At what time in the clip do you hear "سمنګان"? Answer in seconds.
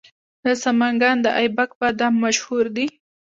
0.63-1.17